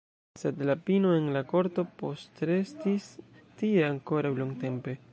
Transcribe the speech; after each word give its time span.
Sed 0.39 0.61
la 0.69 0.75
pino 0.87 1.11
en 1.17 1.27
la 1.35 1.43
korto 1.51 1.85
postrestis 2.01 3.09
tie 3.61 3.89
ankoraŭ 3.93 4.35
longtempe. 4.43 5.03